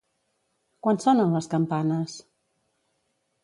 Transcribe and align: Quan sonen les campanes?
Quan 0.87 0.97
sonen 1.03 1.37
les 1.37 1.49
campanes? 1.53 2.19